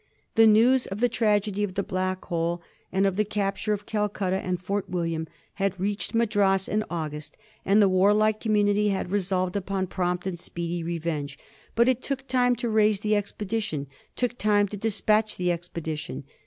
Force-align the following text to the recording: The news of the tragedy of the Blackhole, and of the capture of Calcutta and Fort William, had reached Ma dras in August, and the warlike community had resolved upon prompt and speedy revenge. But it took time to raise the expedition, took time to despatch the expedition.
The 0.33 0.47
news 0.47 0.87
of 0.87 0.99
the 0.99 1.07
tragedy 1.07 1.63
of 1.63 1.75
the 1.75 1.83
Blackhole, 1.83 2.59
and 2.91 3.05
of 3.05 3.17
the 3.17 3.23
capture 3.23 3.71
of 3.71 3.85
Calcutta 3.85 4.37
and 4.37 4.59
Fort 4.59 4.89
William, 4.89 5.27
had 5.61 5.79
reached 5.79 6.15
Ma 6.15 6.25
dras 6.25 6.67
in 6.67 6.83
August, 6.89 7.37
and 7.65 7.79
the 7.79 7.87
warlike 7.87 8.41
community 8.41 8.89
had 8.89 9.11
resolved 9.11 9.55
upon 9.55 9.85
prompt 9.85 10.25
and 10.25 10.39
speedy 10.39 10.81
revenge. 10.83 11.37
But 11.75 11.87
it 11.87 12.01
took 12.01 12.25
time 12.27 12.55
to 12.55 12.67
raise 12.71 13.01
the 13.01 13.15
expedition, 13.15 13.85
took 14.15 14.39
time 14.39 14.67
to 14.69 14.75
despatch 14.77 15.37
the 15.37 15.51
expedition. 15.51 16.23